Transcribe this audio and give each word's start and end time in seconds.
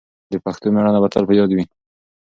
د 0.31 0.33
پښتنو 0.45 0.73
مېړانه 0.73 0.99
به 1.03 1.09
تل 1.13 1.23
په 1.27 1.33
یاد 1.39 1.51
وي. 1.53 1.63